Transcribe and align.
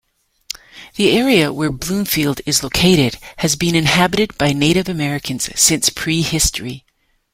The 0.95 1.11
area 1.11 1.53
where 1.53 1.71
Bloomfield 1.71 2.41
is 2.47 2.63
located 2.63 3.19
has 3.37 3.55
been 3.55 3.75
inhabited 3.75 4.35
by 4.35 4.51
Native 4.51 4.89
Americans 4.89 5.47
since 5.53 5.89
prehistory. 5.91 6.85